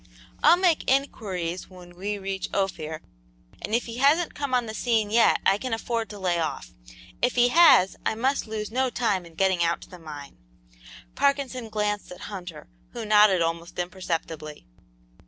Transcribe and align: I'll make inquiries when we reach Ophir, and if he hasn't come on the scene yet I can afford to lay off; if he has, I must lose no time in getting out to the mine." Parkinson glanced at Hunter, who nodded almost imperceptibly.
I'll 0.43 0.57
make 0.57 0.89
inquiries 0.89 1.69
when 1.69 1.95
we 1.95 2.17
reach 2.17 2.49
Ophir, 2.55 3.03
and 3.61 3.75
if 3.75 3.85
he 3.85 3.97
hasn't 3.97 4.33
come 4.33 4.51
on 4.55 4.65
the 4.65 4.73
scene 4.73 5.11
yet 5.11 5.39
I 5.45 5.59
can 5.59 5.75
afford 5.75 6.09
to 6.09 6.17
lay 6.17 6.39
off; 6.39 6.73
if 7.21 7.35
he 7.35 7.49
has, 7.49 7.95
I 8.03 8.15
must 8.15 8.47
lose 8.47 8.71
no 8.71 8.89
time 8.89 9.27
in 9.27 9.35
getting 9.35 9.63
out 9.63 9.79
to 9.81 9.89
the 9.91 9.99
mine." 9.99 10.39
Parkinson 11.13 11.69
glanced 11.69 12.11
at 12.11 12.21
Hunter, 12.21 12.67
who 12.93 13.05
nodded 13.05 13.43
almost 13.43 13.77
imperceptibly. 13.77 14.65